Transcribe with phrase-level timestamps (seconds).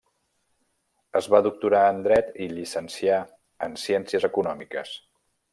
[1.19, 3.21] Es va doctorar en Dret i llicenciar
[3.69, 4.99] en Ciències Econòmiques.